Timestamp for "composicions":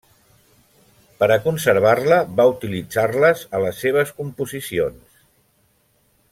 4.23-5.23